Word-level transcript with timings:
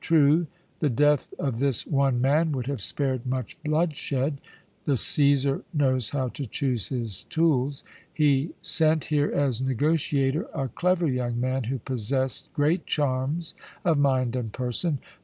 True, 0.03 0.47
the 0.79 0.89
death 0.89 1.31
of 1.37 1.59
this 1.59 1.85
one 1.85 2.19
man 2.21 2.53
would 2.53 2.65
have 2.65 2.81
spared 2.81 3.23
much 3.27 3.55
bloodshed. 3.63 4.41
The 4.85 4.93
Cæsar 4.93 5.61
knows 5.75 6.09
how 6.09 6.29
to 6.29 6.47
choose 6.47 6.87
his 6.87 7.25
tools. 7.25 7.83
He 8.11 8.55
sent 8.63 9.03
here 9.05 9.31
as 9.31 9.61
negotiator 9.61 10.47
a 10.55 10.69
clever 10.69 11.05
young 11.05 11.39
man, 11.39 11.65
who 11.65 11.77
possessed 11.77 12.51
great 12.53 12.87
charms 12.87 13.53
of 13.85 13.99
mind 13.99 14.35
and 14.35 14.51
person. 14.51 14.97